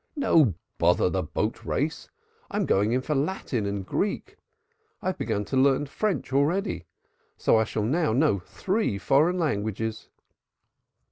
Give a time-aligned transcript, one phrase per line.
[0.15, 2.09] "No, bother the boat race.
[2.49, 4.35] I'm going in for Latin and Greek.
[4.99, 6.85] I've begun to learn French already.
[7.37, 10.09] So I shall know three foreign languages."